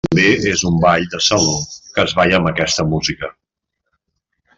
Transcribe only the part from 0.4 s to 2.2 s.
és un ball de saló que es